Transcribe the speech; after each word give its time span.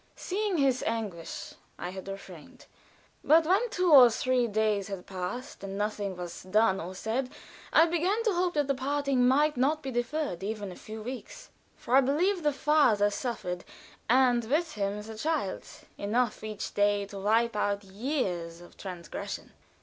Seeing 0.15 0.57
his 0.57 0.81
anguish, 0.87 1.53
I 1.77 1.91
had 1.91 2.07
refrained; 2.07 2.65
but 3.23 3.45
when 3.45 3.69
two 3.69 3.93
or 3.93 4.09
three 4.09 4.47
days 4.47 4.87
had 4.87 5.05
passed, 5.05 5.63
and 5.63 5.77
nothing 5.77 6.15
was 6.17 6.41
done 6.41 6.79
or 6.81 6.95
said, 6.95 7.29
I 7.71 7.85
began 7.85 8.23
to 8.23 8.33
hope 8.33 8.55
that 8.55 8.65
the 8.65 8.73
parting 8.73 9.27
might 9.27 9.57
not 9.57 9.83
be 9.83 9.91
deferred 9.91 10.41
even 10.41 10.71
a 10.71 10.75
few 10.75 11.03
weeks; 11.03 11.51
for 11.75 11.95
I 11.95 12.01
believe 12.01 12.41
the 12.41 12.51
father 12.51 13.11
suffered, 13.11 13.63
and 14.09 14.43
with 14.45 14.71
him 14.71 15.03
the 15.03 15.15
child, 15.15 15.65
enough 15.99 16.43
each 16.43 16.73
day 16.73 17.05
to 17.05 17.19
wipe 17.19 17.55
out 17.55 17.83
years 17.83 18.59
of 18.59 18.77
transgression. 18.77 19.51